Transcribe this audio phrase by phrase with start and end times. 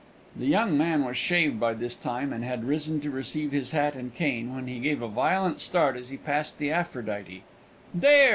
[0.35, 3.93] The young man was shaved by this time, and had risen to receive his hat
[3.93, 7.43] and cane, when he gave a violent start as he passed the Aphrodite.
[7.93, 8.29] "There!"